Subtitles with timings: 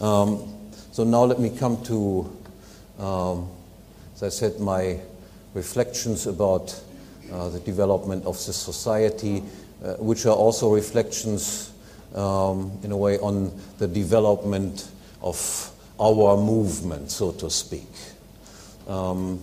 [0.00, 0.52] Um,
[0.92, 2.36] so now let me come to,
[2.98, 3.48] um,
[4.14, 4.98] as I said, my
[5.54, 6.80] reflections about
[7.32, 9.42] uh, the development of the society,
[9.84, 11.72] uh, which are also reflections,
[12.14, 14.88] um, in a way, on the development
[15.22, 15.70] of
[16.00, 17.88] our movement, so to speak.
[18.88, 19.40] Um,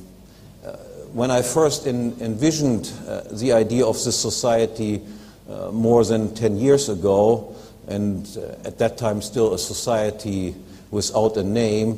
[0.66, 0.72] uh,
[1.14, 5.02] when I first in, envisioned uh, the idea of this society
[5.50, 7.56] uh, more than 10 years ago,
[7.88, 10.56] and uh, at that time still a society
[10.92, 11.98] without a name,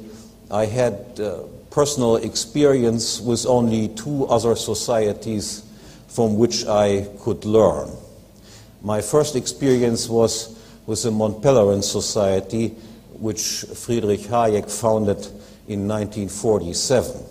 [0.52, 1.40] I had uh,
[1.72, 5.64] personal experience with only two other societies
[6.08, 7.90] from which I could learn.
[8.84, 12.70] My first experience was with the Mont Pelerin Society,
[13.14, 15.26] which Friedrich Hayek founded
[15.68, 17.24] in 1947.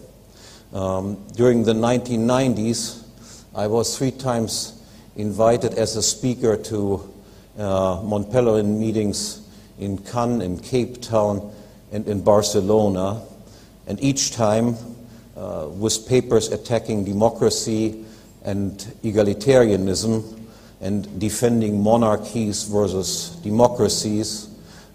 [0.72, 3.04] Um, during the 1990s,
[3.54, 4.82] I was three times
[5.16, 7.11] invited as a speaker to
[7.56, 9.46] Mont Pelerin meetings
[9.78, 11.52] in Cannes, in Cape Town,
[11.90, 13.22] and in Barcelona.
[13.86, 14.76] And each time
[15.36, 18.04] uh, with papers attacking democracy
[18.44, 20.40] and egalitarianism
[20.80, 24.48] and defending monarchies versus democracies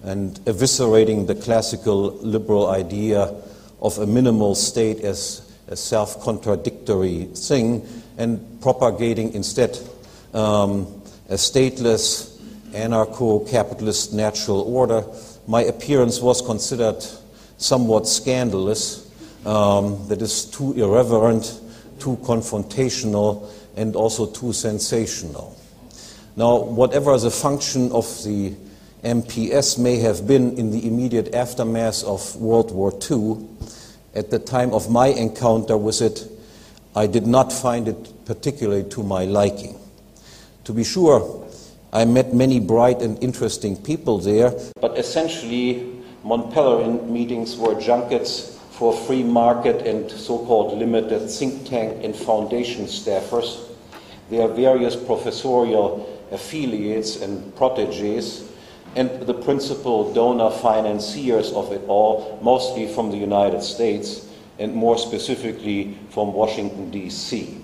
[0.03, 3.33] and eviscerating the classical liberal idea
[3.81, 7.85] of a minimal state as a self contradictory thing
[8.17, 9.77] and propagating instead
[10.33, 10.87] um,
[11.29, 12.36] a stateless
[12.77, 15.03] anarcho capitalist natural order.
[15.47, 17.03] My appearance was considered
[17.57, 19.09] somewhat scandalous,
[19.45, 21.59] um, that is too irreverent,
[21.99, 25.55] too confrontational, and also too sensational.
[26.35, 28.53] Now, whatever the function of the
[29.03, 33.47] MPS may have been in the immediate aftermath of World War II,
[34.13, 36.27] at the time of my encounter with it,
[36.95, 39.79] I did not find it particularly to my liking.
[40.65, 41.46] To be sure,
[41.93, 48.59] I met many bright and interesting people there, but essentially Mont Pelerin meetings were junkets
[48.71, 53.71] for free market and so-called limited think tank and foundation staffers.
[54.29, 58.51] There are various professorial affiliates and proteges,
[58.97, 64.27] and the principal donor financiers of it all, mostly from the United States
[64.59, 67.63] and more specifically from Washington, D.C.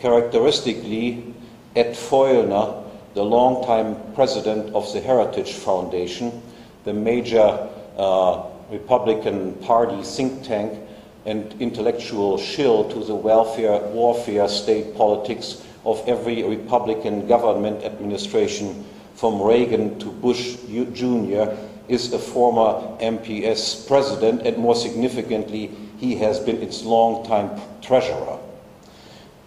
[0.00, 1.34] Characteristically,
[1.74, 2.84] Ed Feulner,
[3.18, 6.40] the longtime president of the Heritage Foundation,
[6.84, 10.78] the major uh, Republican Party think tank
[11.26, 18.84] and intellectual shill to the welfare warfare state politics of every Republican government administration
[19.16, 21.58] from Reagan to Bush Jr.
[21.88, 27.50] is a former MPS president, and more significantly, he has been its longtime
[27.82, 28.38] treasurer.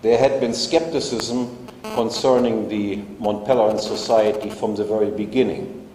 [0.01, 5.87] There had been skepticism concerning the Mont Pelerin Society from the very beginning.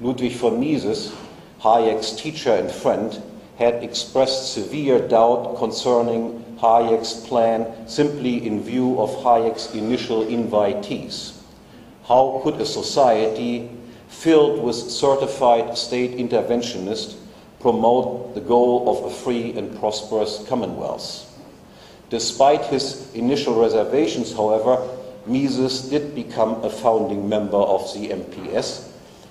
[0.00, 1.12] Ludwig von Mises
[1.60, 3.22] Hayek's teacher and friend,
[3.58, 11.36] had expressed severe doubt concerning Hayek's plan simply in view of Hayek's initial invitees.
[12.04, 13.68] How could a society
[14.08, 17.16] filled with certified state interventionists
[17.60, 21.29] promote the goal of a free and prosperous commonwealth?
[22.10, 24.86] Despite his initial reservations, however,
[25.26, 28.90] Mises did become a founding member of the MPS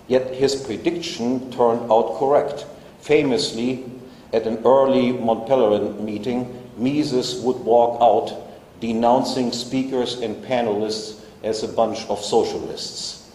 [0.09, 2.65] Yet his prediction turned out correct.
[2.99, 3.85] Famously,
[4.33, 8.35] at an early Mont Pelerin meeting, Mises would walk out
[8.81, 13.29] denouncing speakers and panelists as a bunch of socialists.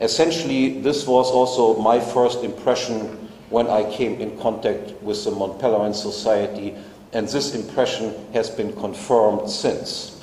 [0.00, 5.60] Essentially, this was also my first impression when I came in contact with the Mont
[5.60, 6.74] Pelerin Society,
[7.12, 10.20] and this impression has been confirmed since.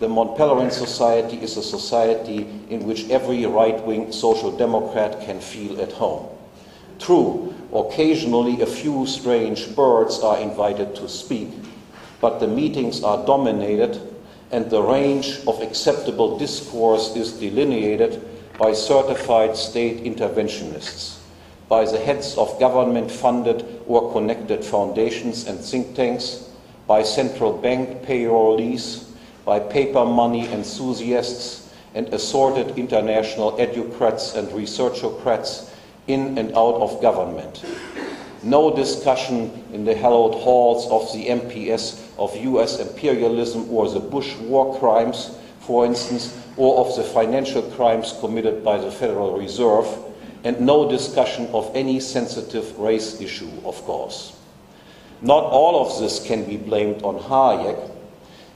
[0.00, 5.40] The Mont Pelerin Society is a society in which every right wing social democrat can
[5.40, 6.26] feel at home.
[6.98, 11.48] True, occasionally a few strange birds are invited to speak,
[12.20, 14.00] but the meetings are dominated
[14.52, 18.22] and the range of acceptable discourse is delineated
[18.58, 21.18] by certified state interventionists,
[21.68, 26.48] by the heads of government funded or connected foundations and think tanks,
[26.86, 29.04] by central bank payrollees
[29.44, 35.68] by paper money enthusiasts and assorted international educrats and researchocrats
[36.06, 37.64] in and out of government.
[38.42, 44.34] No discussion in the hallowed halls of the MPS of US imperialism or the Bush
[44.36, 49.86] war crimes, for instance, or of the financial crimes committed by the Federal Reserve,
[50.44, 54.36] and no discussion of any sensitive race issue, of course.
[55.20, 57.90] Not all of this can be blamed on Hayek,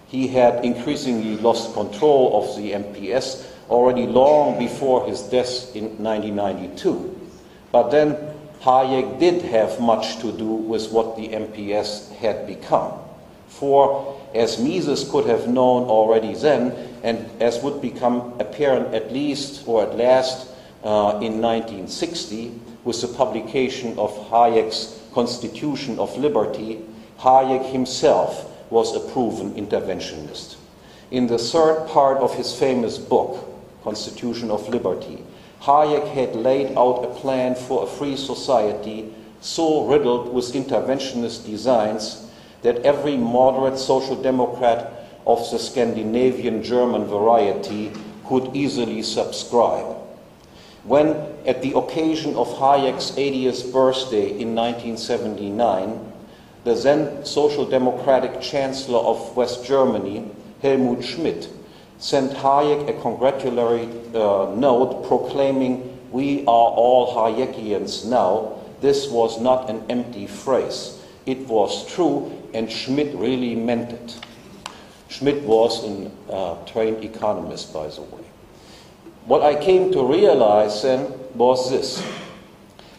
[0.09, 7.29] he had increasingly lost control of the MPS already long before his death in 1992.
[7.73, 8.17] But then
[8.63, 12.93] Hayek did have much to do with what the MPS had become.
[13.49, 16.73] For, as Mises could have known already then,
[17.03, 20.49] and as would become apparent at least or at last
[20.87, 22.55] uh, in 1960
[22.85, 26.81] with the publication of Hayek's Constitution of Liberty,
[27.19, 30.55] Hayek himself was a proven interventionist.
[31.11, 33.53] In the third part of his famous book,
[33.83, 35.25] Constitution of Liberty,
[35.63, 42.31] Hayek had laid out a plan for a free society so riddled with interventionist designs
[42.63, 44.93] that every moderate social democrat
[45.27, 47.91] of the Scandinavian German variety
[48.25, 50.06] could easily subscribe.
[50.87, 56.13] When, at the occasion of Hayek's 80th birthday in 1979,
[56.63, 60.31] the then Social Democratic Chancellor of West Germany,
[60.63, 61.49] Helmut Schmidt,
[61.99, 68.63] sent Hayek a congratulatory uh, note proclaiming, We are all Hayekians now.
[68.81, 71.03] This was not an empty phrase.
[71.25, 74.21] It was true, and Schmidt really meant it.
[75.09, 78.26] Schmidt was a uh, trained economist, by the way.
[79.27, 82.01] What I came to realize then was this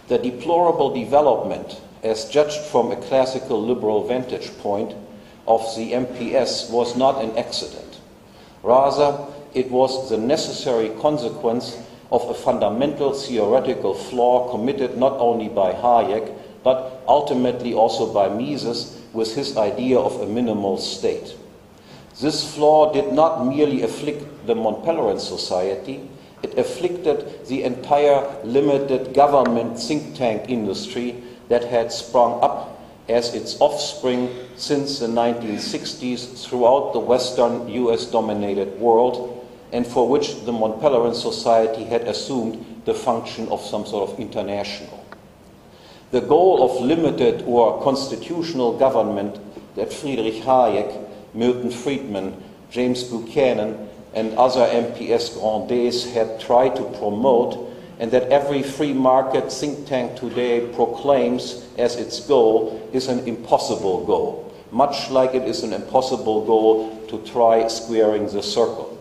[0.09, 4.94] the deplorable development as judged from a classical liberal vantage point
[5.47, 8.00] of the MPS, was not an accident.
[8.62, 11.77] Rather, it was the necessary consequence
[12.12, 16.33] of a fundamental theoretical flaw committed not only by Hayek,
[16.63, 21.35] but ultimately also by Mises with his idea of a minimal state.
[22.19, 26.09] This flaw did not merely afflict the Mont Pelerin Society,
[26.44, 32.80] it afflicted the entire limited government think tank industry that had sprung up
[33.10, 39.34] as its offspring since the 1960s throughout the Western US dominated world,
[39.72, 44.19] and for which the Mont Pelerin Society had assumed the function of some sort of
[44.19, 45.06] international.
[46.12, 49.39] The goal of limited or constitutional government
[49.75, 57.71] that Friedrich Hayek, Milton Friedman, James Buchanan, and other MPS grandees had tried to promote
[57.99, 64.03] and that every free market think tank today proclaims as its goal is an impossible
[64.07, 68.97] goal, much like it is an impossible goal to try squaring the circle.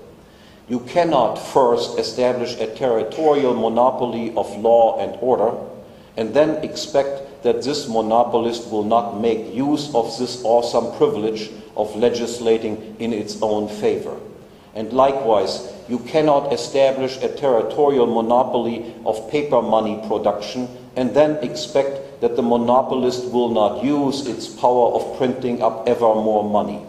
[0.69, 5.57] You cannot first establish a territorial monopoly of law and order
[6.19, 11.97] and then expect that this monopolist will not make use of this awesome privilege of
[11.97, 14.19] legislating in its own favor.
[14.77, 22.21] And likewise, you cannot establish a territorial monopoly of paper money production and then expect
[22.21, 26.83] that the monopolist will not use its power of printing up ever more money.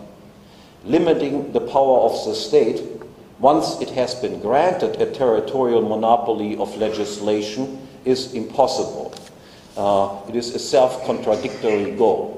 [0.83, 2.83] Limiting the power of the state,
[3.39, 9.13] once it has been granted a territorial monopoly of legislation, is impossible.
[9.77, 12.33] Uh, it is a self contradictory goal.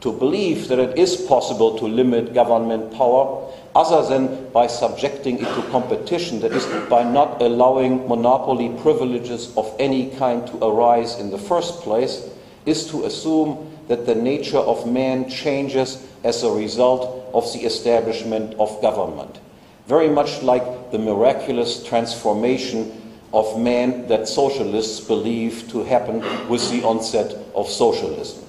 [0.00, 5.54] To believe that it is possible to limit government power other than by subjecting it
[5.54, 11.30] to competition, that is, by not allowing monopoly privileges of any kind to arise in
[11.30, 12.26] the first place,
[12.64, 18.54] is to assume that the nature of man changes as a result of the establishment
[18.58, 19.38] of government.
[19.86, 22.90] Very much like the miraculous transformation
[23.34, 28.42] of man that socialists believe to happen with the onset of socialism.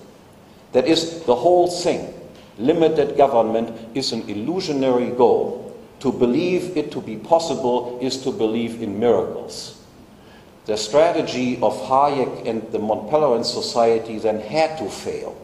[0.72, 2.14] That is, the whole thing
[2.58, 5.64] limited government is an illusionary goal.
[6.02, 9.84] To believe it to be possible is to believe in miracles.
[10.66, 15.36] The strategy of Hayek and the Mont Pelerin Society then had to fail.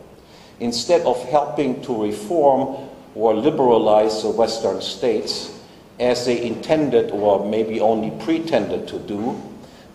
[0.60, 5.60] Instead of helping to reform or liberalize the Western states,
[6.00, 9.41] as they intended or maybe only pretended to do,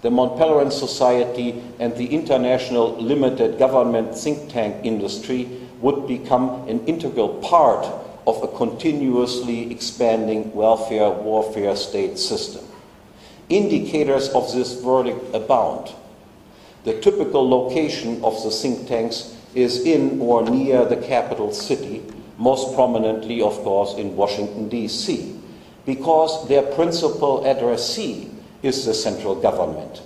[0.00, 6.84] the Mont Pelerin Society and the international limited government think tank industry would become an
[6.86, 7.86] integral part
[8.26, 12.64] of a continuously expanding welfare warfare state system.
[13.48, 15.90] Indicators of this verdict abound.
[16.84, 22.02] The typical location of the think tanks is in or near the capital city,
[22.36, 25.34] most prominently, of course, in Washington, D.C.,
[25.86, 28.30] because their principal addressee
[28.62, 30.02] is the central government.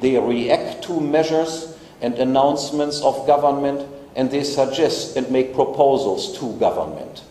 [0.00, 6.58] They react to measures and announcements of government and they suggest and make proposals to
[6.58, 7.22] government.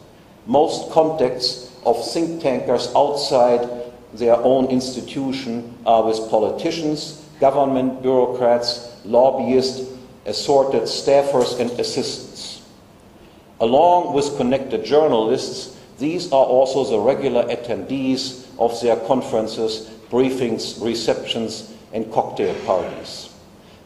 [0.45, 3.67] Most contacts of think tankers outside
[4.13, 9.91] their own institution are with politicians, government bureaucrats, lobbyists,
[10.25, 12.61] assorted staffers, and assistants.
[13.59, 21.73] Along with connected journalists, these are also the regular attendees of their conferences, briefings, receptions,
[21.93, 23.34] and cocktail parties.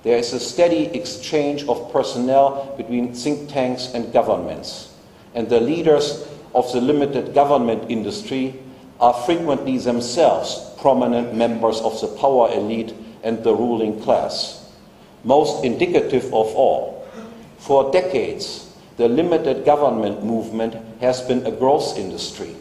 [0.10, 4.92] There is a steady exchange of personnel between think tanks and governments.
[5.36, 8.56] And the leaders of the limited government industry
[9.00, 14.74] are frequently themselves prominent members of the power elite and the ruling class.
[15.24, 17.08] Most indicative of all,
[17.60, 22.56] for decades, the limited government movement has been a growth industry.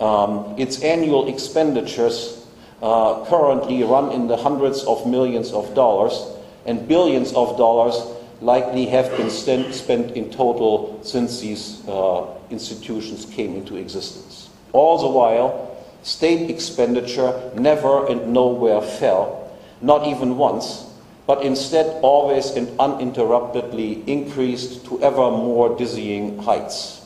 [0.00, 2.44] Um, its annual expenditures
[2.82, 6.31] uh, currently run in the hundreds of millions of dollars,
[6.66, 7.94] and billions of dollars
[8.40, 14.50] likely have been spent in total since these uh, institutions came into existence.
[14.72, 20.86] All the while, state expenditure never and nowhere fell, not even once,
[21.26, 27.04] but instead always and uninterruptedly increased to ever more dizzying heights.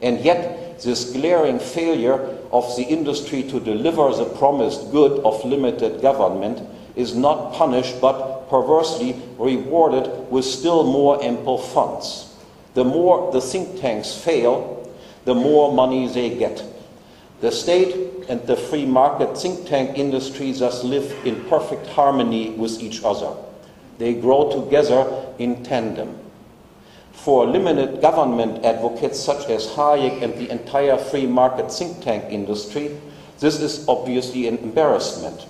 [0.00, 6.02] And yet, this glaring failure of the industry to deliver the promised good of limited
[6.02, 6.60] government
[6.96, 12.36] is not punished but perversely rewarded with still more ample funds.
[12.74, 14.92] The more the think tanks fail,
[15.24, 16.62] the more money they get.
[17.40, 22.82] The state and the free market think tank industry thus live in perfect harmony with
[22.82, 23.34] each other.
[23.96, 26.18] They grow together in tandem.
[27.12, 33.00] For limited government advocates such as Hayek and the entire free market think tank industry,
[33.40, 35.46] this is obviously an embarrassment.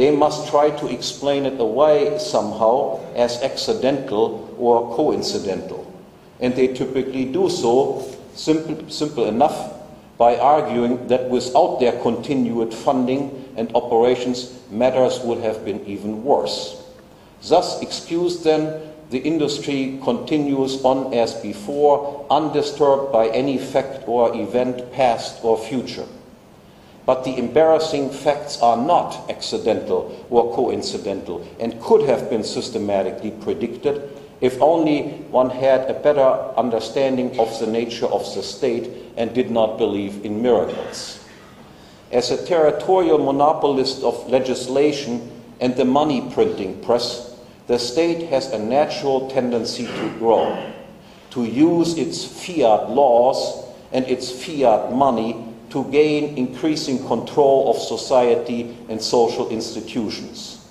[0.00, 5.92] They must try to explain it away somehow as accidental or coincidental.
[6.40, 9.74] And they typically do so simple, simple enough
[10.16, 16.82] by arguing that without their continued funding and operations, matters would have been even worse.
[17.42, 18.80] Thus, excused then,
[19.10, 26.06] the industry continues on as before, undisturbed by any fact or event, past or future.
[27.10, 34.16] But the embarrassing facts are not accidental or coincidental and could have been systematically predicted
[34.40, 36.22] if only one had a better
[36.56, 41.18] understanding of the nature of the state and did not believe in miracles.
[42.12, 47.36] As a territorial monopolist of legislation and the money printing press,
[47.66, 50.56] the state has a natural tendency to grow,
[51.30, 58.76] to use its fiat laws and its fiat money to gain increasing control of society
[58.88, 60.68] and social institutions.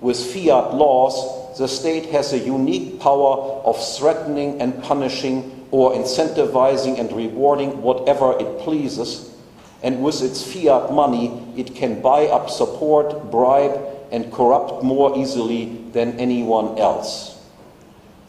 [0.00, 6.98] With fiat laws, the state has a unique power of threatening and punishing or incentivizing
[6.98, 9.34] and rewarding whatever it pleases.
[9.82, 13.78] And with its fiat money, it can buy up support, bribe,
[14.10, 17.29] and corrupt more easily than anyone else.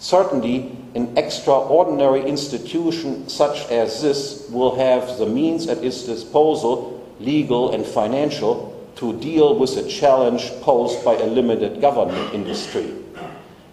[0.01, 7.71] Certainly, an extraordinary institution such as this will have the means at its disposal, legal
[7.71, 12.95] and financial, to deal with the challenge posed by a limited government industry.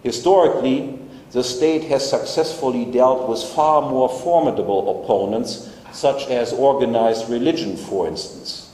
[0.02, 0.98] Historically,
[1.30, 8.06] the state has successfully dealt with far more formidable opponents, such as organized religion, for
[8.06, 8.70] instance.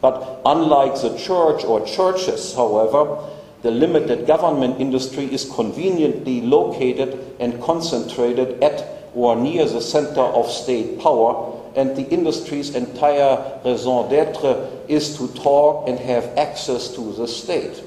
[0.00, 3.18] But unlike the church or churches, however,
[3.62, 10.50] the limited government industry is conveniently located and concentrated at or near the center of
[10.50, 17.12] state power, and the industry's entire raison d'etre is to talk and have access to
[17.12, 17.82] the state.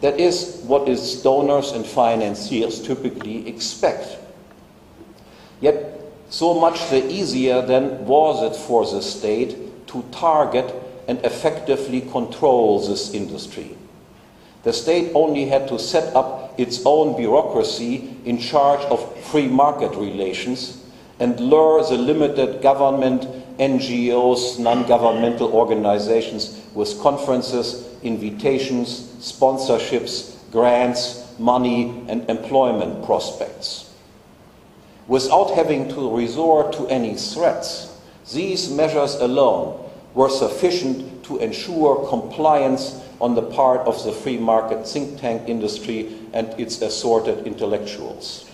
[0.00, 4.18] That is what its donors and financiers typically expect.
[5.60, 10.74] Yet, so much the easier then was it for the state to target
[11.08, 13.76] and effectively control this industry.
[14.66, 19.94] The state only had to set up its own bureaucracy in charge of free market
[19.94, 20.82] relations
[21.20, 32.04] and lure the limited government, NGOs, non governmental organizations with conferences, invitations, sponsorships, grants, money,
[32.08, 33.94] and employment prospects.
[35.06, 37.96] Without having to resort to any threats,
[38.32, 39.80] these measures alone
[40.14, 46.16] were sufficient to ensure compliance on the part of the free market think tank industry
[46.32, 48.50] and its assorted intellectuals.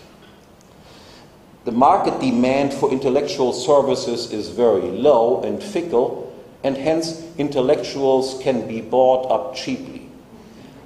[1.65, 6.33] The market demand for intellectual services is very low and fickle,
[6.65, 10.09] and hence intellectuals can be bought up cheaply.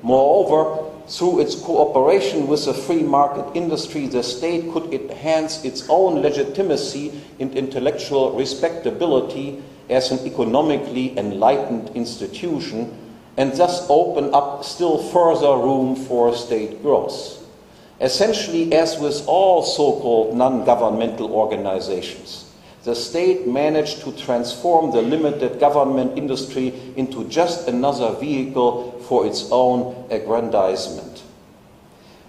[0.02, 6.20] Moreover, through its cooperation with the free market industry, the state could enhance its own
[6.20, 12.92] legitimacy and intellectual respectability as an economically enlightened institution
[13.36, 17.44] and thus open up still further room for state growth.
[18.00, 22.50] Essentially, as with all so called non governmental organizations,
[22.84, 29.48] the state managed to transform the limited government industry into just another vehicle for its
[29.50, 31.22] own aggrandizement.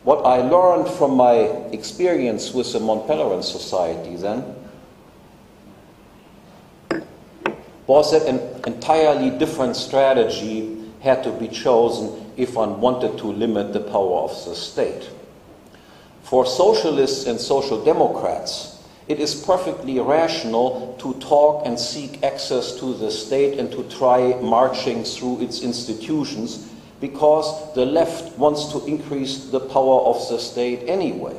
[0.03, 1.33] What I learned from my
[1.73, 4.55] experience with the Mont Pelerin Society then
[7.87, 13.73] was that an entirely different strategy had to be chosen if one wanted to limit
[13.73, 15.09] the power of the state.
[16.23, 22.93] For socialists and social democrats, it is perfectly rational to talk and seek access to
[22.93, 29.45] the state and to try marching through its institutions because the left wants to increase
[29.45, 31.35] the power of the state anyway.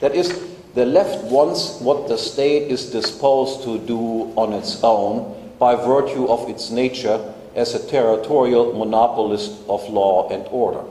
[0.00, 0.40] That is,
[0.74, 6.28] the left wants what the state is disposed to do on its own by virtue
[6.28, 7.18] of its nature
[7.54, 10.84] as a territorial monopolist of law and order.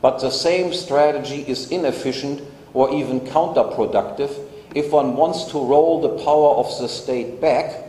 [0.00, 2.42] But the same strategy is inefficient
[2.74, 7.84] or even counterproductive if one wants to roll the power of the state back,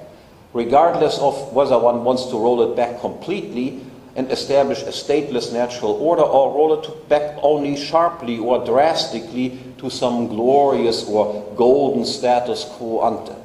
[0.54, 3.82] regardless of whether one wants to roll it back completely
[4.16, 9.90] and establish a stateless natural order or roll it back only sharply or drastically to
[9.90, 13.36] some glorious or golden status quo ante.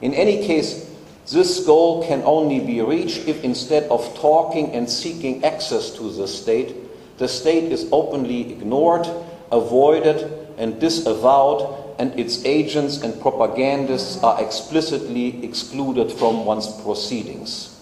[0.00, 0.89] In any case,
[1.30, 6.26] this goal can only be reached if instead of talking and seeking access to the
[6.26, 6.74] state,
[7.18, 9.06] the state is openly ignored,
[9.52, 17.78] avoided, and disavowed, and its agents and propagandists are explicitly excluded from one's proceedings.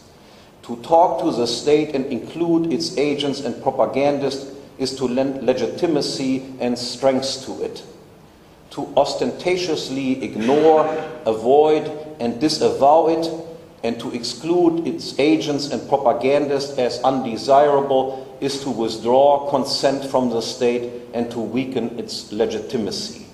[0.65, 6.45] To talk to the state and include its agents and propagandists is to lend legitimacy
[6.61, 7.83] and strength to it.
[8.73, 10.85] To ostentatiously ignore,
[11.25, 13.31] avoid, and disavow it,
[13.85, 20.41] and to exclude its agents and propagandists as undesirable is to withdraw consent from the
[20.41, 23.27] state and to weaken its legitimacy.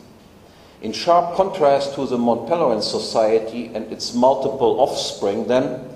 [0.82, 5.88] In sharp contrast to the Mont Pelerin Society and its multiple offspring, then,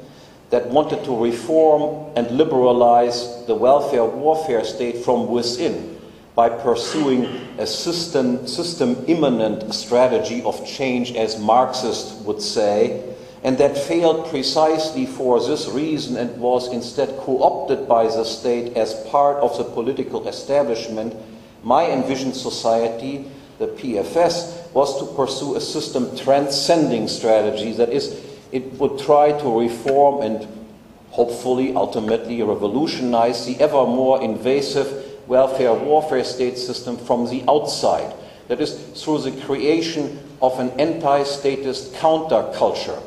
[0.50, 5.98] that wanted to reform and liberalize the welfare warfare state from within
[6.38, 7.25] by pursuing
[7.59, 13.02] a system, system immanent strategy of change, as Marxists would say,
[13.43, 18.76] and that failed precisely for this reason and was instead co opted by the state
[18.76, 21.12] as part of the political establishment,
[21.65, 27.73] my envisioned society, the PFS, was to pursue a system transcending strategy.
[27.73, 28.17] That is,
[28.52, 30.47] it would try to reform and
[31.10, 38.14] hopefully ultimately revolutionize the ever more invasive welfare warfare state system from the outside.
[38.49, 43.02] That is, through the creation of an anti statist counterculture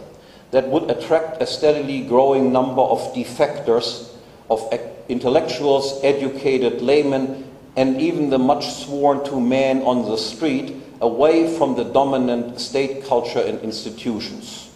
[0.51, 4.13] that would attract a steadily growing number of defectors,
[4.49, 4.71] of
[5.09, 11.75] intellectuals, educated laymen, and even the much sworn to man on the street away from
[11.75, 14.69] the dominant state culture and institutions.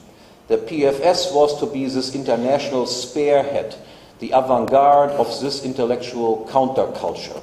[0.48, 3.76] The PFS was to be this international spearhead,
[4.20, 7.42] the avant garde of this intellectual counterculture.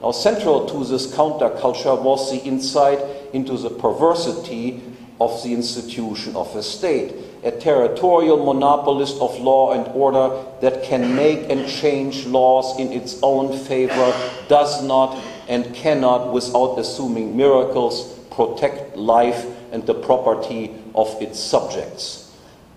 [0.00, 2.98] Now, central to this counterculture was the insight
[3.32, 4.82] into the perversity
[5.20, 11.14] of the institution of a state, a territorial monopolist of law and order that can
[11.14, 14.12] make and change laws in its own favor,
[14.48, 15.16] does not
[15.48, 22.23] and cannot, without assuming miracles, protect life and the property of its subjects,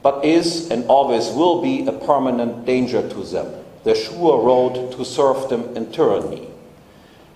[0.02, 3.48] but is and always will be a permanent danger to them,
[3.84, 6.48] the sure road to serfdom and tyranny.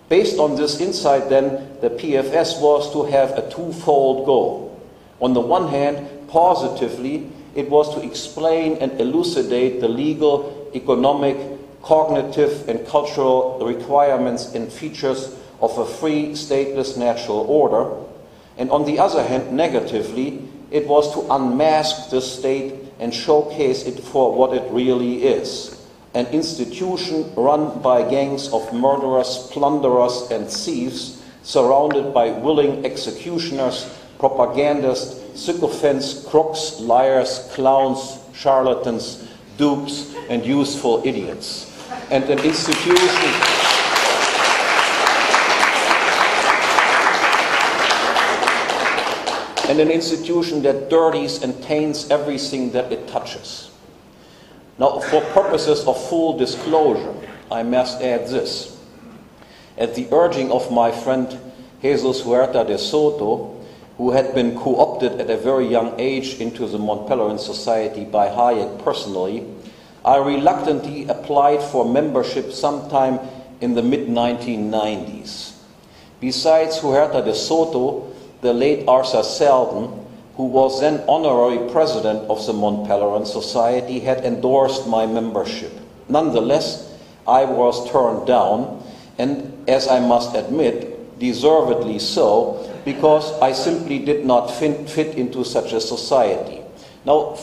[0.10, 4.78] Based on this insight, then, the PFS was to have a twofold goal.
[5.22, 11.38] On the one hand, positively, it was to explain and elucidate the legal, economic,
[11.82, 17.96] cognitive, and cultural requirements and features of a free, stateless natural order.
[18.58, 20.42] And on the other hand, negatively,
[20.72, 25.78] it was to unmask the state and showcase it for what it really is
[26.14, 35.40] an institution run by gangs of murderers, plunderers, and thieves, surrounded by willing executioners propagandists,
[35.40, 41.68] sycophants, crooks, liars, clowns, charlatans, dupes, and useful idiots.
[42.12, 43.71] And an institution.
[49.72, 53.72] And an institution that dirties and taints everything that it touches.
[54.78, 57.16] Now, for purposes of full disclosure,
[57.50, 58.78] I must add this.
[59.78, 61.40] At the urging of my friend
[61.82, 63.64] Jesus Huerta de Soto,
[63.96, 68.04] who had been co opted at a very young age into the Mont Pelerin Society
[68.04, 69.48] by Hayek personally,
[70.04, 73.22] I reluctantly applied for membership sometime
[73.62, 75.54] in the mid 1990s.
[76.20, 78.11] Besides Huerta de Soto,
[78.42, 84.26] the late Arthur Seldon, who was then honorary president of the Mont Pelerin Society, had
[84.26, 85.72] endorsed my membership.
[86.10, 86.92] Nonetheless,
[87.28, 88.82] I was turned down
[89.18, 95.44] and as I must admit, deservedly so, because I simply did not fit, fit into
[95.46, 96.62] such a society.
[97.06, 97.34] Now,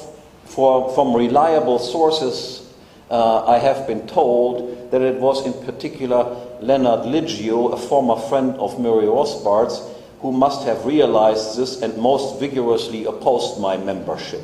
[0.44, 2.74] for, from reliable sources,
[3.10, 6.24] uh, I have been told that it was in particular
[6.60, 9.80] Leonard Liggio, a former friend of Murray Rothbard's,
[10.20, 14.42] who must have realized this and most vigorously opposed my membership.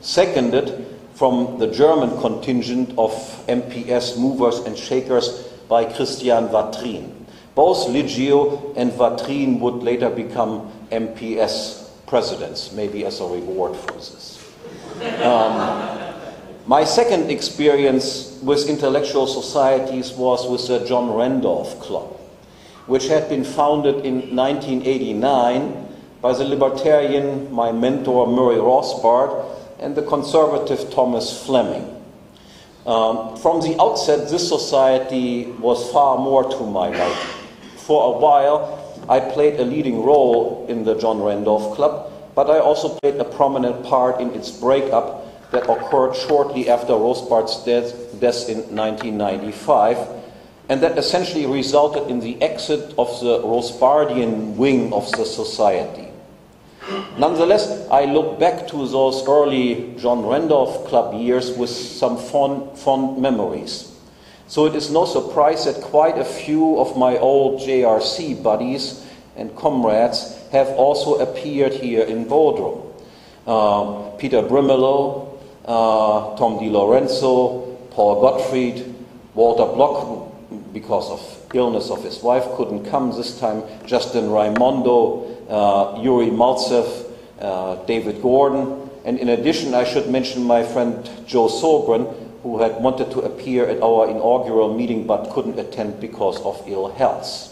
[0.00, 3.12] Seconded from the German contingent of
[3.46, 7.10] MPS movers and shakers by Christian Watrin.
[7.54, 14.40] Both Liggio and Vatrin would later become MPS presidents, maybe as a reward for this.
[15.22, 16.14] Um,
[16.66, 22.18] my second experience with intellectual societies was with the John Randolph Club,
[22.86, 25.88] which had been founded in 1989
[26.20, 29.44] by the libertarian, my mentor Murray Rothbard,
[29.78, 31.90] and the conservative Thomas Fleming.
[32.86, 37.30] Um, from the outset, this society was far more to my liking.
[37.76, 42.58] For a while, I played a leading role in the John Randolph Club, but I
[42.58, 48.48] also played a prominent part in its breakup that occurred shortly after Rothbard's death, death
[48.48, 50.23] in 1995,
[50.68, 56.08] and that essentially resulted in the exit of the Rothbardian wing of the society.
[57.18, 63.20] Nonetheless, I look back to those early John Randolph Club years with some fond, fond
[63.20, 63.90] memories.
[64.48, 69.54] So it is no surprise that quite a few of my old JRC buddies and
[69.56, 72.92] comrades have also appeared here in Bodrum.
[73.46, 78.94] Uh, Peter Brimelow, uh, Tom DiLorenzo, Paul Gottfried,
[79.34, 80.33] Walter Block,
[80.74, 87.10] because of illness of his wife, couldn't come this time, Justin Raimondo, uh, Yuri Maltsev,
[87.40, 92.82] uh, David Gordon, and in addition, I should mention my friend Joe Sobran, who had
[92.82, 97.50] wanted to appear at our inaugural meeting but couldn't attend because of ill health.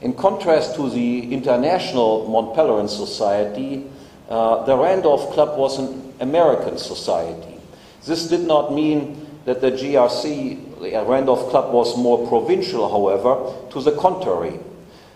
[0.00, 3.86] In contrast to the International Mont Pelerin Society,
[4.28, 7.58] uh, the Randolph Club was an American society.
[8.04, 13.80] This did not mean that the JRC, Uh, Randolph Club, was more provincial, however, to
[13.80, 14.60] the contrary.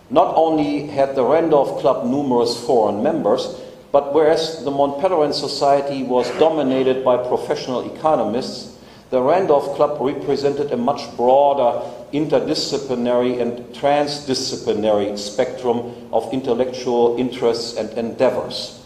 [0.09, 6.03] Not only had the Randolph Club numerous foreign members, but whereas the Mont Pelerin Society
[6.03, 8.77] was dominated by professional economists,
[9.09, 17.89] the Randolph Club represented a much broader interdisciplinary and transdisciplinary spectrum of intellectual interests and
[17.97, 18.81] endeavors.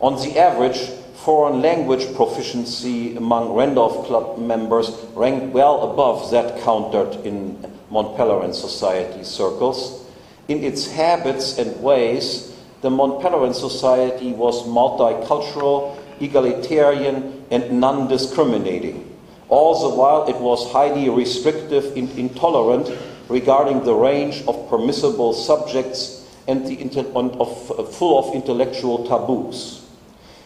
[0.00, 0.90] On the average,
[1.24, 7.56] foreign language proficiency among Randolph Club members ranked well above that countered in
[7.90, 10.04] Mont Pelerin Society circles.
[10.48, 19.08] In its habits and ways, the Mont Pelerin Society was multicultural, egalitarian, and non discriminating.
[19.48, 22.90] All the while, it was highly restrictive and intolerant
[23.28, 26.80] regarding the range of permissible subjects and the
[27.14, 29.81] of, full of intellectual taboos.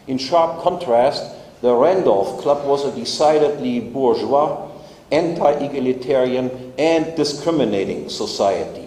[0.06, 4.70] In sharp contrast, the Randolph Club was a decidedly bourgeois,
[5.10, 8.86] anti egalitarian, and discriminating society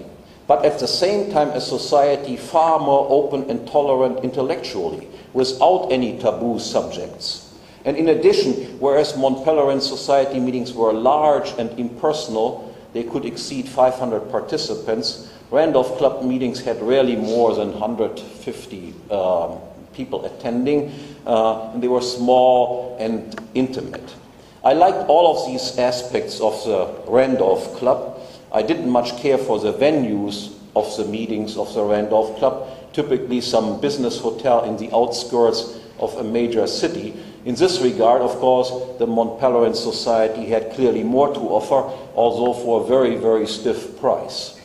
[0.49, 6.17] but at the same time a society far more open and tolerant intellectually, without any
[6.17, 7.53] taboo subjects.
[7.85, 13.69] And in addition, whereas Mont Pelerin society meetings were large and impersonal, they could exceed
[13.69, 15.31] 500 participants.
[15.51, 19.59] Randolph Club meetings had rarely more than 150 um,
[19.93, 20.91] people attending,
[21.25, 24.15] uh, they were small and intimate.
[24.63, 28.19] I liked all of these aspects of the Randolph Club,
[28.51, 33.41] I didn't much care for the venues of the meetings of the Randolph Club, typically
[33.41, 37.13] some business hotel in the outskirts of a major city.
[37.45, 42.53] In this regard, of course, the Mont Pelerin Society had clearly more to offer, although
[42.53, 44.59] for a very, very stiff price.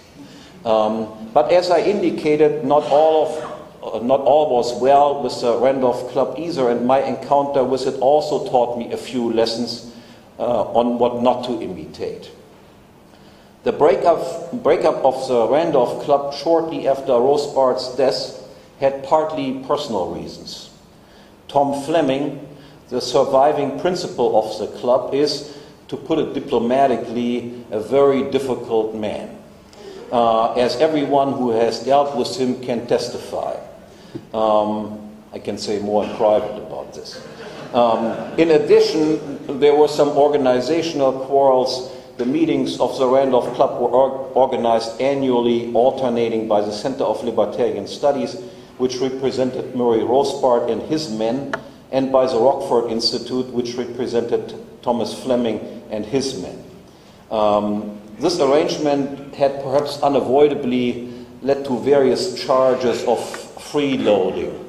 [0.64, 3.53] Um, but as I indicated, not all of
[4.02, 8.48] not all was well with the Randolph Club either, and my encounter with it also
[8.48, 9.92] taught me a few lessons
[10.38, 12.30] uh, on what not to imitate.
[13.64, 18.40] The breakup, breakup of the Randolph Club shortly after Rothbard's death
[18.80, 20.70] had partly personal reasons.
[21.48, 22.46] Tom Fleming,
[22.88, 25.56] the surviving principal of the club, is,
[25.88, 29.38] to put it diplomatically, a very difficult man,
[30.10, 33.54] uh, as everyone who has dealt with him can testify.
[34.32, 35.00] Um,
[35.32, 37.24] I can say more in private about this.
[37.72, 43.88] Um, in addition, there were some organizational quarrels the meetings of the Randolph Club were
[43.88, 48.36] organized annually, alternating by the Center of Libertarian Studies,
[48.78, 51.52] which represented Murray Rothbard and his men,
[51.90, 56.64] and by the Rockford Institute, which represented Thomas Fleming and his men.
[57.32, 63.18] Um, this arrangement had perhaps unavoidably led to various charges of
[63.56, 64.64] freeloading.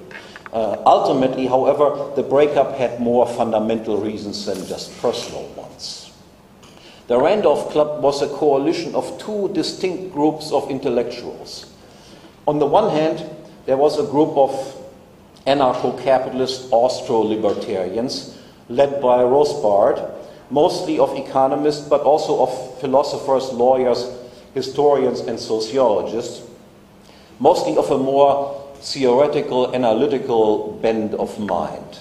[0.54, 6.12] Uh, ultimately, however, the breakup had more fundamental reasons than just personal ones.
[7.08, 11.72] The Randolph Club was a coalition of two distinct groups of intellectuals.
[12.48, 13.24] On the one hand,
[13.66, 14.52] there was a group of
[15.46, 18.38] anarcho capitalist Austro libertarians
[18.70, 20.10] led by Rothbard,
[20.50, 24.10] mostly of economists, but also of philosophers, lawyers,
[24.54, 26.48] historians, and sociologists,
[27.40, 32.00] mostly of a more theoretical, analytical bend of mind.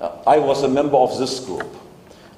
[0.00, 1.76] Uh, I was a member of this group.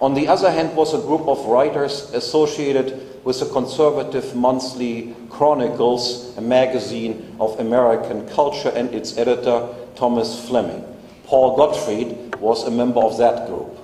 [0.03, 6.37] On the other hand, was a group of writers associated with the conservative monthly Chronicles,
[6.37, 10.85] a magazine of American culture, and its editor, Thomas Fleming.
[11.25, 13.79] Paul Gottfried was a member of that group.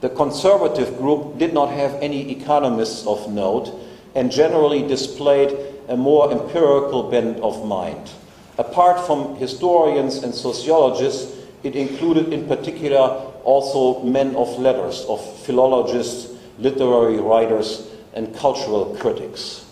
[0.00, 3.72] The conservative group did not have any economists of note
[4.14, 5.56] and generally displayed
[5.88, 8.10] a more empirical bent of mind.
[8.56, 16.32] Apart from historians and sociologists, it included in particular also men of letters, of philologists,
[16.58, 19.64] literary writers, and cultural critics.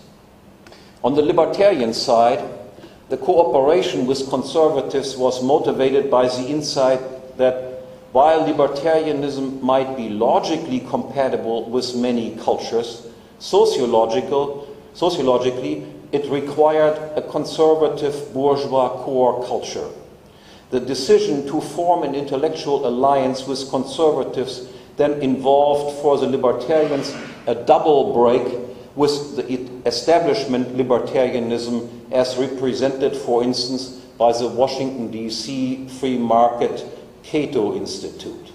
[1.04, 2.42] On the libertarian side,
[3.08, 7.00] the cooperation with conservatives was motivated by the insight
[7.36, 13.06] that while libertarianism might be logically compatible with many cultures,
[13.38, 19.88] sociological, sociologically it required a conservative bourgeois core culture.
[20.70, 27.14] The decision to form an intellectual alliance with conservatives then involved for the libertarians
[27.46, 28.60] a double break
[28.94, 35.88] with the establishment libertarianism as represented, for instance, by the Washington, D.C.
[35.88, 36.84] free market
[37.22, 38.52] Cato Institute.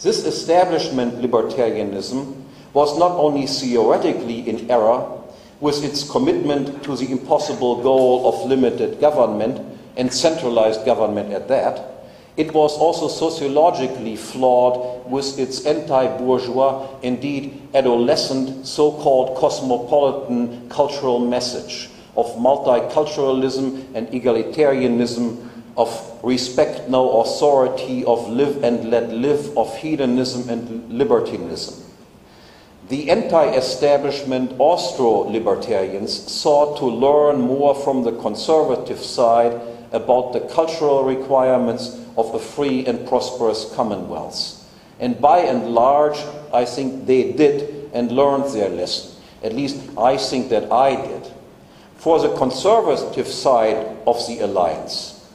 [0.00, 5.18] This establishment libertarianism was not only theoretically in error,
[5.60, 9.60] with its commitment to the impossible goal of limited government
[9.96, 11.98] and centralized government at that,
[12.36, 21.18] it was also sociologically flawed with its anti bourgeois, indeed adolescent, so called cosmopolitan cultural
[21.18, 29.76] message of multiculturalism and egalitarianism, of respect no authority, of live and let live, of
[29.76, 31.87] hedonism and libertinism.
[32.88, 39.60] The anti establishment Austro libertarians sought to learn more from the conservative side
[39.92, 44.64] about the cultural requirements of a free and prosperous commonwealth.
[45.00, 46.18] And by and large,
[46.52, 49.20] I think they did and learned their lesson.
[49.42, 51.30] At least I think that I did.
[51.98, 55.26] For the conservative side of the alliance,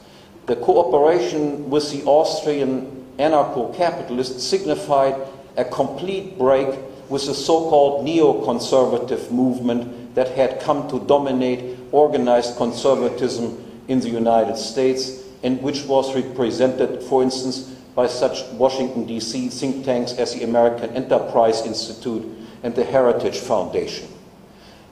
[0.46, 5.14] the cooperation with the Austrian anarcho capitalists signified
[5.56, 6.68] a complete break
[7.08, 14.08] with the so called neoconservative movement that had come to dominate organized conservatism in the
[14.08, 19.48] United States and which was represented, for instance, by such Washington, D.C.
[19.48, 22.24] think tanks as the American Enterprise Institute
[22.62, 24.08] and the Heritage Foundation.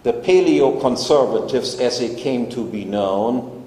[0.03, 3.63] The paleo-conservatives, as they came to be known,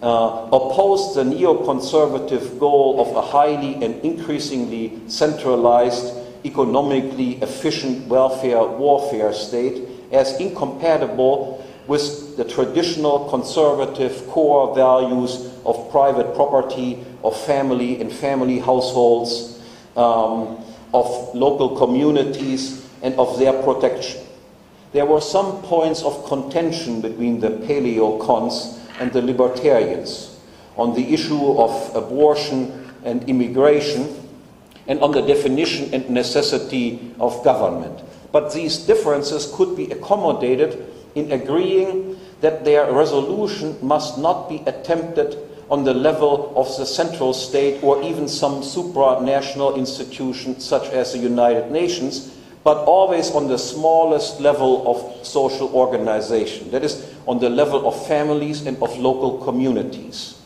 [0.00, 6.14] uh, opposed the neoconservative goal of a highly and increasingly centralized
[6.48, 16.34] economically efficient welfare warfare state as incompatible with the traditional conservative core values of private
[16.34, 19.60] property, of family and family households,
[19.96, 20.58] um,
[20.92, 24.20] of local communities, and of their protection.
[24.92, 30.38] There were some points of contention between the paleo-cons and the libertarians
[30.76, 34.27] on the issue of abortion and immigration,
[34.88, 38.00] and on the definition and necessity of government.
[38.32, 45.36] But these differences could be accommodated in agreeing that their resolution must not be attempted
[45.70, 51.18] on the level of the central state or even some supranational institution such as the
[51.18, 57.50] United Nations, but always on the smallest level of social organization, that is, on the
[57.50, 60.40] level of families and of local communities.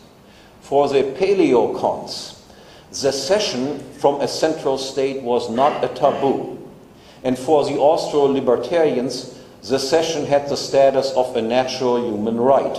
[0.61, 2.42] For the paleocons,
[2.93, 6.59] secession from a central state was not a taboo.
[7.25, 12.77] And for the Austro libertarians, secession had the status of a natural human right.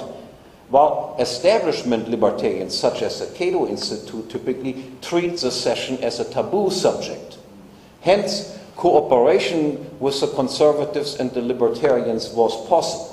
[0.69, 7.37] While establishment libertarians, such as the Cato Institute, typically treat secession as a taboo subject.
[8.01, 13.12] Hence, cooperation with the conservatives and the libertarians was possible.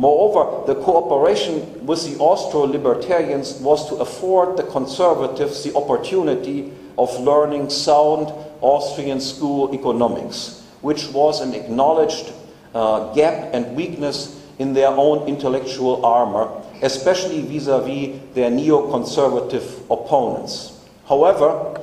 [0.00, 7.20] Moreover, the cooperation with the Austro libertarians was to afford the conservatives the opportunity of
[7.20, 8.32] learning sound
[8.62, 12.32] Austrian school economics, which was an acknowledged
[12.74, 16.48] uh, gap and weakness in their own intellectual armor,
[16.80, 20.80] especially vis a vis their neoconservative opponents.
[21.10, 21.78] However,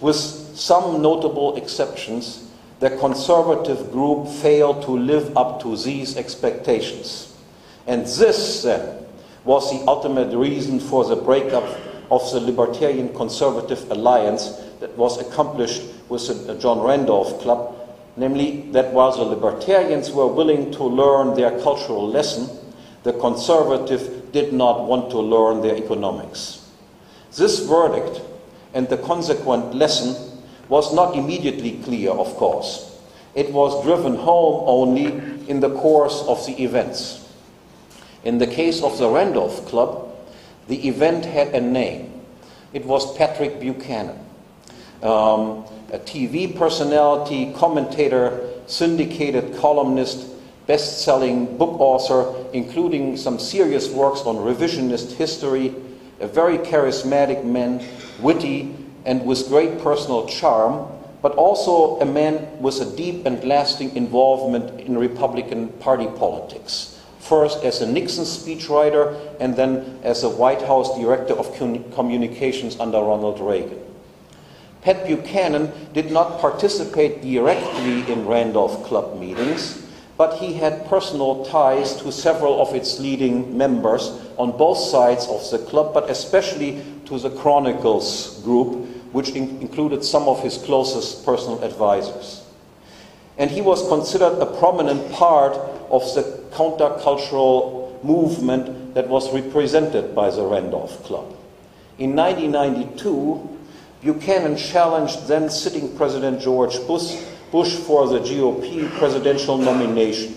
[0.00, 7.29] with some notable exceptions, the conservative group failed to live up to these expectations.
[7.86, 9.06] And this, then,
[9.44, 11.64] was the ultimate reason for the breakup
[12.10, 17.76] of the Libertarian Conservative Alliance that was accomplished with the uh, John Randolph Club,
[18.16, 22.48] namely that while the Libertarians were willing to learn their cultural lesson,
[23.04, 26.68] the Conservative did not want to learn their economics.
[27.36, 28.20] This verdict
[28.74, 30.14] and the consequent lesson
[30.68, 32.98] was not immediately clear, of course.
[33.34, 35.06] It was driven home only
[35.48, 37.28] in the course of the events.
[38.22, 40.14] In the case of the Randolph Club,
[40.68, 42.20] the event had a name.
[42.74, 44.18] It was Patrick Buchanan,
[45.02, 50.26] um, a TV personality, commentator, syndicated columnist,
[50.66, 55.74] best selling book author, including some serious works on revisionist history,
[56.20, 57.82] a very charismatic man,
[58.20, 60.86] witty, and with great personal charm,
[61.22, 66.99] but also a man with a deep and lasting involvement in Republican Party politics.
[67.30, 72.98] First as a Nixon speechwriter, and then as a White House Director of Communications under
[72.98, 73.78] Ronald Reagan.
[74.82, 79.80] Pat Buchanan did not participate directly in Randolph Club meetings,
[80.16, 85.48] but he had personal ties to several of its leading members on both sides of
[85.52, 91.24] the club, but especially to the Chronicles group, which in included some of his closest
[91.24, 92.42] personal advisors.
[93.38, 95.54] And he was considered a prominent part
[95.92, 101.36] of the countercultural movement that was represented by the Randolph Club.
[101.98, 103.58] In 1992,
[104.02, 110.34] Buchanan challenged then sitting President George Bush, Bush for the GOP presidential nomination.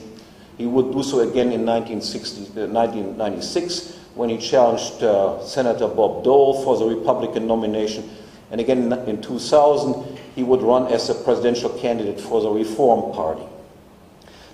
[0.58, 6.24] He would do so again in 1960, uh, 1996 when he challenged uh, Senator Bob
[6.24, 8.10] Dole for the Republican nomination.
[8.52, 13.44] And again in 2000, he would run as a presidential candidate for the Reform Party.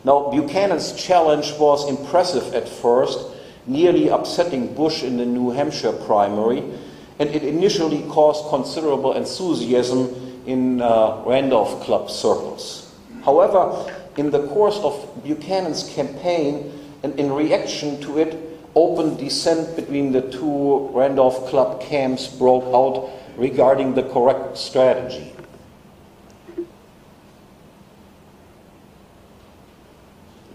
[0.03, 3.19] Now, Buchanan's challenge was impressive at first,
[3.67, 6.63] nearly upsetting Bush in the New Hampshire primary,
[7.19, 12.95] and it initially caused considerable enthusiasm in uh, Randolph Club circles.
[13.25, 16.71] However, in the course of Buchanan's campaign
[17.03, 18.37] and in reaction to it,
[18.75, 25.33] open dissent between the two Randolph Club camps broke out regarding the correct strategy.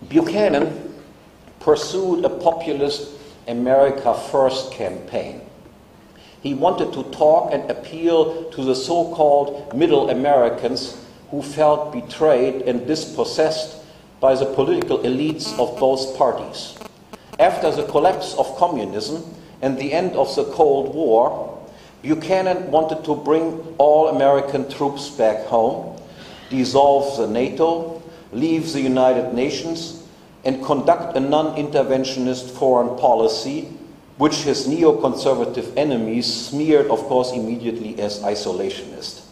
[0.08, 0.94] Buchanan
[1.60, 3.10] pursued a populist
[3.48, 5.40] America First campaign.
[6.42, 10.96] He wanted to talk and appeal to the so called middle Americans
[11.30, 13.76] who felt betrayed and dispossessed
[14.20, 16.76] by the political elites of both parties.
[17.38, 19.24] After the collapse of communism
[19.62, 21.58] and the end of the Cold War,
[22.02, 25.98] Buchanan wanted to bring all American troops back home,
[26.50, 27.93] dissolve the NATO,
[28.34, 30.02] leave the United Nations,
[30.44, 33.68] and conduct a non interventionist foreign policy
[34.16, 39.22] which his neoconservative enemies smeared, of course, immediately as isolationist.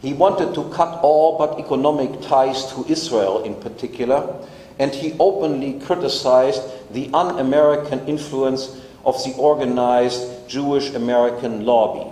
[0.00, 4.46] He wanted to cut all but economic ties to Israel in particular,
[4.78, 6.62] and he openly criticized
[6.92, 12.10] the un American influence of the organized Jewish American lobby,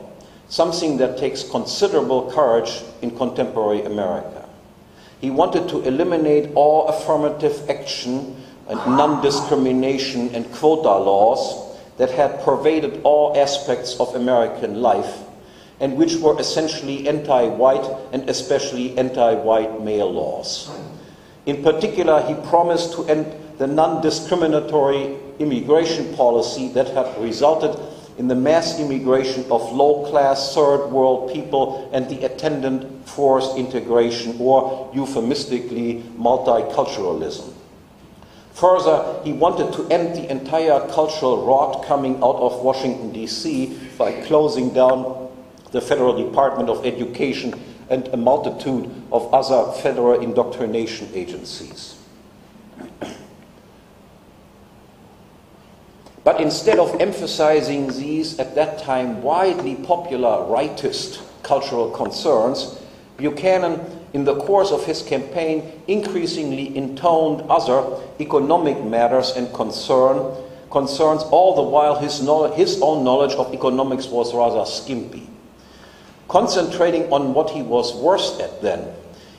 [0.48, 4.35] something that takes considerable courage in contemporary America.
[5.20, 8.36] He wanted to eliminate all affirmative action
[8.68, 15.22] and non discrimination and quota laws that had pervaded all aspects of American life
[15.80, 20.70] and which were essentially anti white and especially anti white male laws.
[21.44, 23.26] In particular, he promised to end
[23.58, 27.78] the non discriminatory immigration policy that had resulted
[28.18, 34.36] in the mass immigration of low class third world people and the attendant forced integration,
[34.40, 37.52] or euphemistically, multiculturalism.
[38.54, 43.78] Further, he wanted to end the entire cultural rot coming out of Washington, D.C.
[43.98, 45.30] by closing down
[45.72, 47.52] the Federal Department of Education
[47.90, 51.95] and a multitude of other federal indoctrination agencies.
[56.36, 62.78] But instead of emphasizing these at that time widely popular rightist cultural concerns,
[63.16, 63.80] Buchanan
[64.12, 67.82] in the course of his campaign, increasingly intoned other
[68.20, 70.36] economic matters and concern,
[70.70, 72.18] concerns, all the while his,
[72.54, 75.26] his own knowledge of economics was rather skimpy.
[76.28, 78.92] Concentrating on what he was worst at then,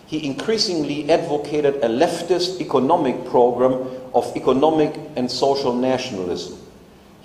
[0.07, 6.57] he increasingly advocated a leftist economic program of economic and social nationalism.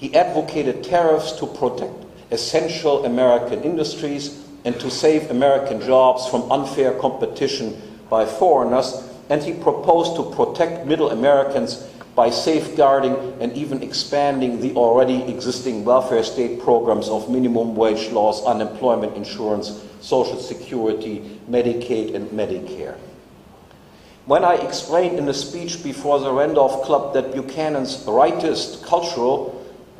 [0.03, 1.95] He advocated tariffs to protect
[2.33, 7.81] essential American industries and to save American jobs from unfair competition
[8.11, 11.87] by foreigners, and he proposed to protect middle Americans
[12.17, 18.45] by safeguarding and even expanding the already existing welfare state programs of minimum wage laws,
[18.45, 22.97] unemployment insurance, social security, Medicaid, and Medicare.
[24.27, 29.52] When I explained in a speech before the Randolph Club that Buchanan's rightist cultural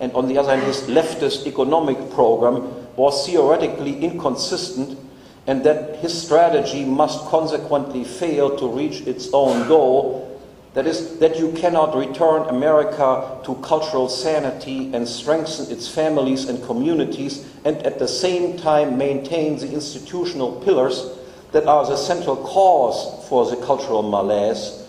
[0.03, 2.57] and on the other hand his leftist economic program
[2.97, 4.99] was theoretically inconsistent
[5.47, 10.41] and that his strategy must consequently fail to reach its own goal,
[10.75, 16.63] that is, that you cannot return America to cultural sanity and strengthen its families and
[16.65, 21.19] communities, and at the same time maintain the institutional pillars
[21.51, 24.82] that are the central cause for the cultural malaise,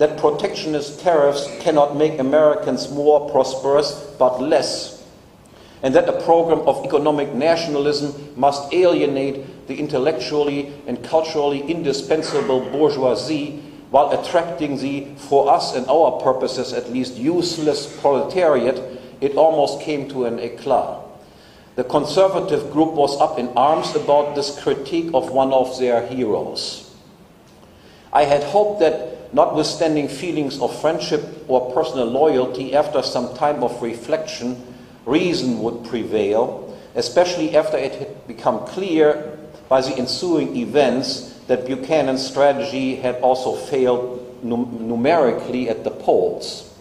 [0.00, 5.06] that protectionist tariffs cannot make Americans more prosperous but less,
[5.82, 13.62] and that a program of economic nationalism must alienate the intellectually and culturally indispensable bourgeoisie
[13.90, 18.80] while attracting the, for us and our purposes at least, useless proletariat,
[19.20, 20.98] it almost came to an eclat.
[21.76, 26.90] The conservative group was up in arms about this critique of one of their heroes.
[28.12, 33.80] I had hoped that, notwithstanding feelings of friendship or personal loyalty, after some time of
[33.82, 34.60] reflection,
[35.06, 42.26] reason would prevail, especially after it had become clear by the ensuing events that Buchanan's
[42.26, 46.72] strategy had also failed num- numerically at the polls.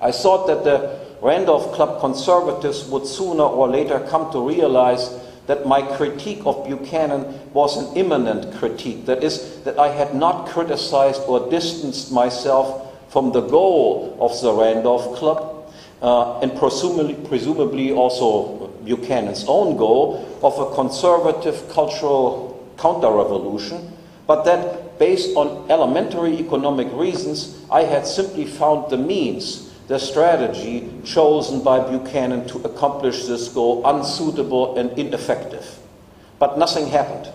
[0.00, 5.08] I thought that the Randolph Club conservatives would sooner or later come to realize
[5.46, 9.06] that my critique of Buchanan was an immanent critique.
[9.06, 14.52] That is, that I had not criticized or distanced myself from the goal of the
[14.52, 15.72] Randolph Club,
[16.02, 23.92] uh, and presumably, presumably also Buchanan's own goal of a conservative cultural counter revolution,
[24.26, 30.90] but that based on elementary economic reasons, I had simply found the means, the strategy
[31.04, 35.78] chosen by Buchanan to accomplish this goal unsuitable and ineffective.
[36.38, 37.32] But nothing happened.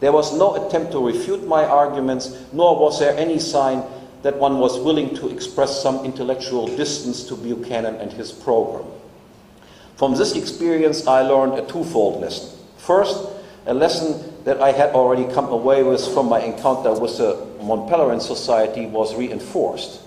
[0.00, 3.82] There was no attempt to refute my arguments, nor was there any sign
[4.22, 8.86] that one was willing to express some intellectual distance to Buchanan and his program.
[9.96, 12.58] From this experience, I learned a twofold lesson.
[12.78, 13.28] First,
[13.66, 17.90] a lesson that I had already come away with from my encounter with the Mont
[17.90, 20.00] Pelerin Society was reinforced.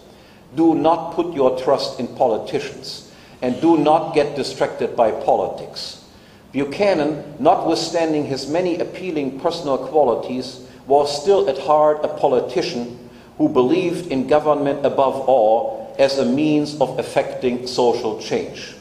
[0.56, 6.04] Do not put your trust in politicians and do not get distracted by politics.
[6.52, 14.08] Buchanan, notwithstanding his many appealing personal qualities, was still at heart a politician who believed
[14.08, 18.76] in government above all as a means of effecting social change.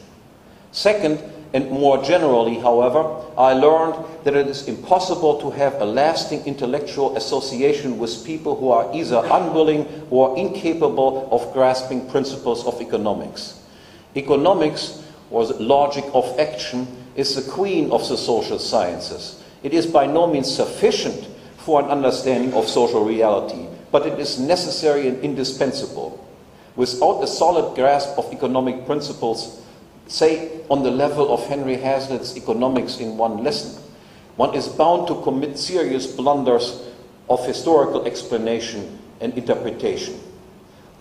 [0.71, 1.21] Second,
[1.53, 7.15] and more generally, however, I learned that it is impossible to have a lasting intellectual
[7.15, 13.61] association with people who are either unwilling or incapable of grasping principles of economics.
[14.15, 19.43] Economics, or the logic of action, is the queen of the social sciences.
[19.61, 21.27] It is by no means sufficient
[21.57, 26.19] for an understanding of social reality, but it is necessary and indispensable.
[26.75, 29.62] Without a solid grasp of economic principles,
[30.13, 33.81] say, on the level of Henry Hazlitt's economics in one lesson,
[34.35, 36.83] one is bound to commit serious blunders
[37.29, 40.19] of historical explanation and interpretation.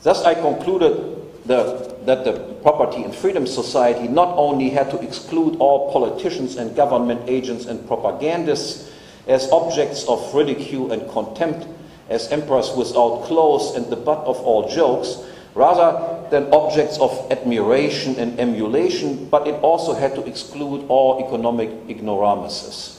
[0.02, 5.56] Thus, I concluded the, that the Property and Freedom Society not only had to exclude
[5.56, 8.90] all politicians and government agents and propagandists
[9.26, 11.66] as objects of ridicule and contempt,
[12.08, 15.18] as emperors without clothes and the butt of all jokes,
[15.55, 21.70] rather than objects of admiration and emulation, but it also had to exclude all economic
[21.88, 22.98] ignoramuses.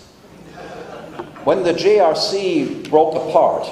[1.44, 3.70] When the JRC broke apart,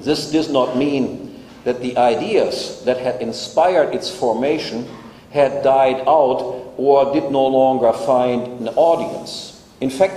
[0.00, 4.88] this does not mean that the ideas that had inspired its formation
[5.30, 9.62] had died out or did no longer find an audience.
[9.80, 10.16] In fact,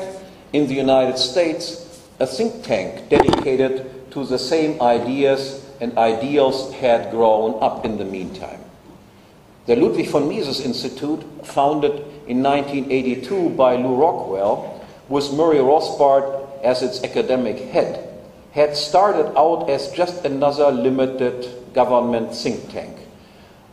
[0.54, 7.12] in the United States, a think tank dedicated to the same ideas and ideals had
[7.12, 8.62] grown up in the meantime.
[9.66, 11.92] The Ludwig von Mises Institute, founded
[12.26, 14.80] in 1982 by Lew Rockwell,
[15.10, 18.10] with Murray Rothbard as its academic head,
[18.54, 22.96] had started out as just another limited government think tank.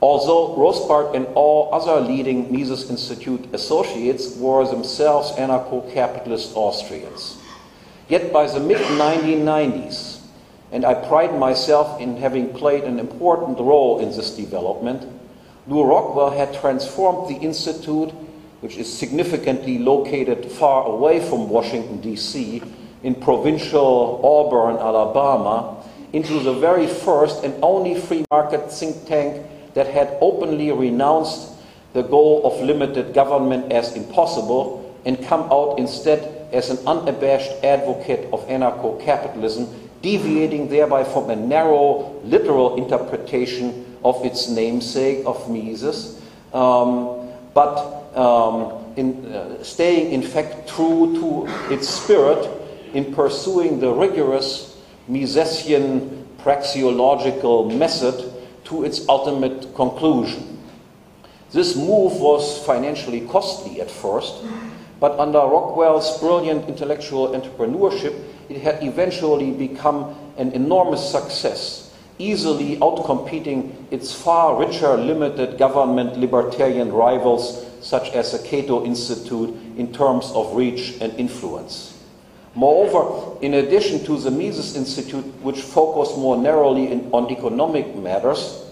[0.02, 7.38] Although Rothbard and all other leading Mises Institute associates were themselves anarcho capitalist Austrians.
[8.08, 10.09] Yet by the mid 1990s,
[10.72, 15.06] and I pride myself in having played an important role in this development.
[15.66, 18.10] Lew Rockwell had transformed the Institute,
[18.60, 22.62] which is significantly located far away from Washington, D.C.,
[23.02, 29.86] in provincial Auburn, Alabama, into the very first and only free market think tank that
[29.86, 31.52] had openly renounced
[31.92, 38.28] the goal of limited government as impossible and come out instead as an unabashed advocate
[38.32, 39.66] of anarcho capitalism,
[40.02, 46.20] deviating thereby from a narrow literal interpretation of its namesake, of Mises,
[46.52, 52.48] um, but um, in, uh, staying in fact true to its spirit
[52.94, 54.78] in pursuing the rigorous
[55.08, 58.32] Misesian praxeological method
[58.64, 60.58] to its ultimate conclusion.
[61.52, 64.44] This move was financially costly at first,
[65.00, 68.14] but under Rockwell's brilliant intellectual entrepreneurship,
[68.50, 76.92] it had eventually become an enormous success, easily outcompeting its far richer limited government libertarian
[76.92, 81.96] rivals such as the Cato Institute in terms of reach and influence.
[82.56, 88.64] Moreover, in addition to the Mises Institute, which focused more narrowly in, on economic matters,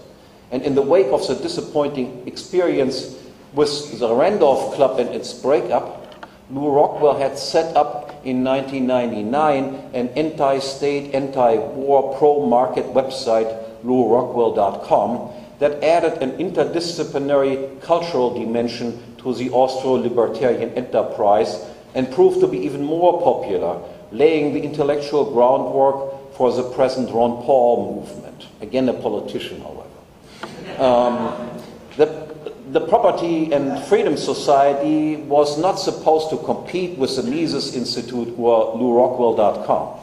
[0.51, 3.15] and in the wake of the disappointing experience
[3.53, 6.08] with the Randolph Club and its breakup,
[6.51, 16.21] Lew Rockwell had set up in 1999 an anti-state, anti-war, pro-market website, lewrockwell.com, that added
[16.23, 23.81] an interdisciplinary cultural dimension to the Austro-libertarian enterprise and proved to be even more popular,
[24.11, 28.47] laying the intellectual groundwork for the present Ron Paul movement.
[28.61, 30.81] Again, a politician, however.
[30.81, 31.61] Um,
[31.97, 32.28] the,
[32.71, 38.77] the Property and Freedom Society was not supposed to compete with the Mises Institute or
[38.77, 39.99] LewRockwell.com.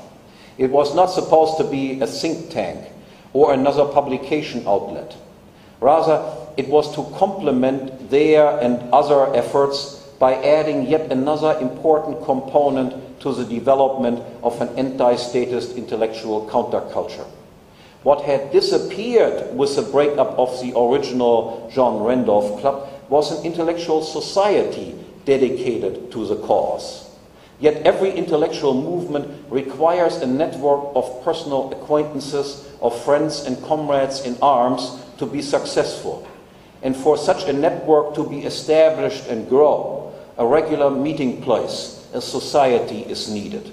[0.59, 2.89] It was not supposed to be a think tank
[3.33, 5.17] or another publication outlet.
[5.81, 6.25] Rather,
[6.57, 13.33] it was to complement their and other efforts by adding yet another important component to
[13.33, 17.27] the development of an anti-statist intellectual counterculture.
[18.07, 24.01] What had disappeared with the breakup of the original John Randolph Club was an intellectual
[24.01, 24.95] society
[25.25, 27.11] dedicated to the cause.
[27.59, 34.39] Yet every intellectual movement requires a network of personal acquaintances, of friends and comrades in
[34.41, 36.29] arms to be successful.
[36.83, 42.21] And for such a network to be established and grow, a regular meeting place, a
[42.21, 43.69] society is needed.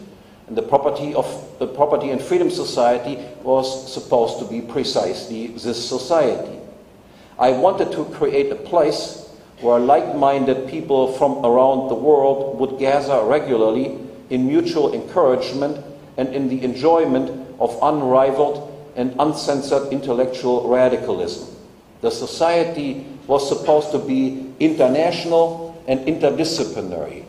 [0.47, 1.25] And the property of
[1.59, 6.59] the Property and Freedom Society was supposed to be precisely this society.
[7.39, 9.29] I wanted to create a place
[9.61, 13.97] where like-minded people from around the world would gather regularly
[14.29, 15.83] in mutual encouragement
[16.17, 17.29] and in the enjoyment
[17.59, 21.47] of unrivaled and uncensored intellectual radicalism.
[22.01, 27.25] The society was supposed to be international and interdisciplinary,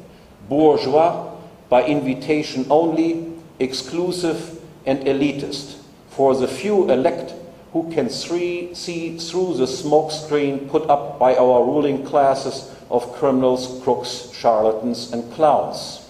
[0.48, 1.34] bourgeois
[1.68, 7.34] by invitation only, exclusive and elitist, for the few elect
[7.72, 8.72] who can see
[9.18, 16.08] through the smokescreen put up by our ruling classes of criminals, crooks, charlatans, and clowns.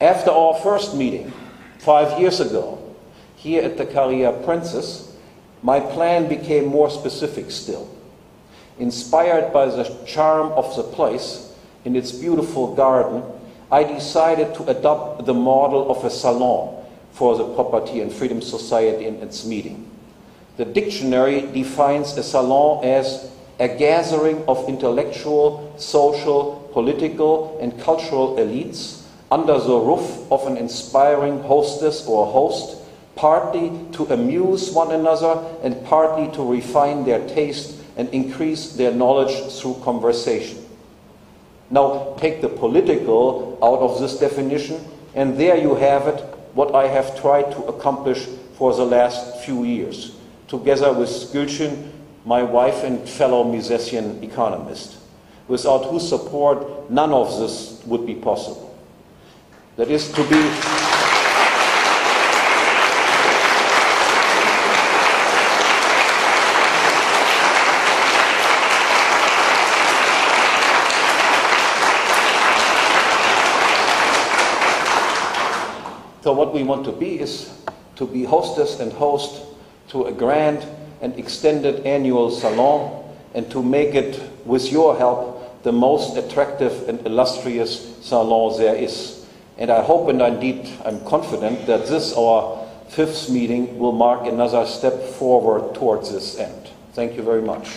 [0.00, 1.32] After our first meeting,
[1.78, 2.78] five years ago,
[3.36, 5.14] here at the Karia Princess,
[5.62, 7.88] my plan became more specific still.
[8.78, 11.54] Inspired by the charm of the place,
[11.84, 13.22] in its beautiful garden,
[13.70, 16.74] I decided to adopt the model of a salon
[17.12, 19.90] for the Property and Freedom Society in its meeting.
[20.56, 29.02] The dictionary defines a salon as a gathering of intellectual, social, political, and cultural elites
[29.30, 32.78] under the roof of an inspiring hostess or host,
[33.16, 39.52] partly to amuse one another and partly to refine their taste and increase their knowledge
[39.52, 40.64] through conversation.
[41.70, 46.20] Now take the political out of this definition, and there you have it,
[46.54, 50.16] what I have tried to accomplish for the last few years,
[50.48, 51.90] together with Gülçin,
[52.24, 54.96] my wife and fellow Misesian economist,
[55.46, 58.76] without whose support none of this would be possible.
[59.76, 60.87] That is to be
[76.28, 77.50] So what we want to be is
[77.96, 79.46] to be hostess and host
[79.88, 80.62] to a grand
[81.00, 83.02] and extended annual salon
[83.32, 89.24] and to make it, with your help, the most attractive and illustrious salon there is.
[89.56, 94.66] And I hope and indeed I'm confident that this, our fifth meeting will mark another
[94.66, 96.68] step forward towards this end.
[96.92, 97.70] Thank you very much.